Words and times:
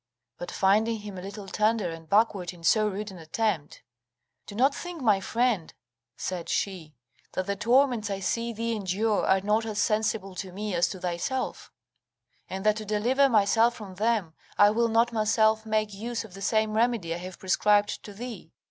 But 0.39 0.49
finding 0.49 1.01
him 1.01 1.19
a 1.19 1.21
little 1.21 1.47
tender 1.47 1.91
and 1.91 2.09
backward 2.09 2.53
in 2.53 2.63
so 2.63 2.87
rude 2.87 3.11
an 3.11 3.19
attempt: 3.19 3.83
"Do 4.47 4.55
not 4.55 4.73
think, 4.73 4.99
my 4.99 5.19
friend," 5.19 5.71
said 6.17 6.49
she, 6.49 6.95
"that 7.33 7.45
the 7.45 7.55
torments 7.55 8.09
I 8.09 8.19
see 8.19 8.51
thee 8.51 8.75
endure 8.75 9.27
are 9.27 9.41
not 9.41 9.63
as 9.63 9.77
sensible 9.77 10.33
to 10.37 10.51
me 10.51 10.73
as 10.73 10.87
to 10.87 10.99
thyself, 10.99 11.71
and 12.49 12.65
that 12.65 12.77
to 12.77 12.83
deliver 12.85 13.29
myself 13.29 13.75
from 13.75 13.93
them, 13.93 14.33
I 14.57 14.71
will 14.71 14.87
not 14.89 15.13
myself 15.13 15.67
make 15.67 15.93
use 15.93 16.23
of 16.23 16.33
the 16.33 16.41
same 16.41 16.73
remedy 16.73 17.13
I 17.13 17.19
have 17.19 17.37
prescribed 17.37 18.01
to 18.01 18.11
thee. 18.11 18.53